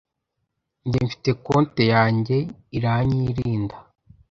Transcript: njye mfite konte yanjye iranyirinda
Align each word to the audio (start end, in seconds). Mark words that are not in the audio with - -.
njye 0.85 0.99
mfite 1.05 1.29
konte 1.45 1.83
yanjye 1.93 2.37
iranyirinda 2.77 3.75